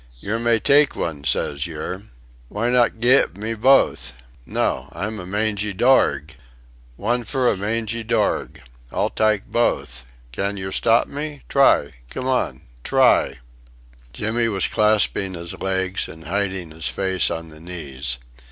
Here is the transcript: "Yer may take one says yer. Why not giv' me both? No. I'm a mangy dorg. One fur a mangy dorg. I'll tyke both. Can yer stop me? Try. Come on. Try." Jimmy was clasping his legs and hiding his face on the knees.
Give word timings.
"Yer 0.19 0.39
may 0.39 0.59
take 0.59 0.95
one 0.95 1.23
says 1.23 1.67
yer. 1.67 2.01
Why 2.47 2.71
not 2.71 2.99
giv' 2.99 3.37
me 3.37 3.53
both? 3.53 4.13
No. 4.47 4.89
I'm 4.93 5.19
a 5.19 5.27
mangy 5.27 5.73
dorg. 5.73 6.33
One 6.95 7.23
fur 7.23 7.51
a 7.51 7.55
mangy 7.55 8.03
dorg. 8.03 8.63
I'll 8.91 9.11
tyke 9.11 9.43
both. 9.45 10.03
Can 10.31 10.57
yer 10.57 10.71
stop 10.71 11.05
me? 11.07 11.43
Try. 11.47 11.91
Come 12.09 12.25
on. 12.25 12.63
Try." 12.83 13.37
Jimmy 14.11 14.47
was 14.47 14.67
clasping 14.67 15.35
his 15.35 15.53
legs 15.59 16.07
and 16.07 16.23
hiding 16.25 16.71
his 16.71 16.87
face 16.87 17.29
on 17.29 17.49
the 17.49 17.59
knees. 17.59 18.17